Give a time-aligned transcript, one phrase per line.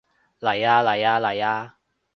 [0.03, 0.03] 嚟
[0.65, 1.75] 吖嚟吖嚟吖